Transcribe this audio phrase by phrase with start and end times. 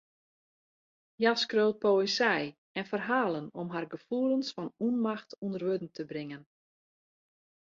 [1.21, 2.41] Hja skriuwt poëzy
[2.79, 6.43] en ferhalen om har gefoelens fan ûnmacht ûnder wurden te bringen.